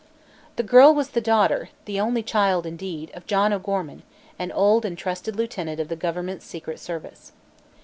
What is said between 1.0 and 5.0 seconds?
the daughter the only child, indeed of John O'Gorman, an old and